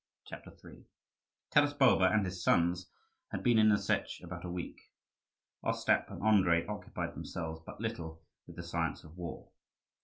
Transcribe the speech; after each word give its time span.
CHAPTER 0.25 0.51
III 0.67 0.85
Taras 1.51 1.75
Bulba 1.75 2.05
and 2.05 2.25
his 2.25 2.43
sons 2.43 2.89
had 3.29 3.43
been 3.43 3.59
in 3.59 3.69
the 3.69 3.75
Setch 3.75 4.19
about 4.23 4.43
a 4.43 4.49
week. 4.49 4.89
Ostap 5.63 6.09
and 6.09 6.23
Andrii 6.23 6.67
occupied 6.67 7.13
themselves 7.13 7.61
but 7.67 7.79
little 7.79 8.19
with 8.47 8.55
the 8.55 8.63
science 8.63 9.03
of 9.03 9.15
war. 9.15 9.51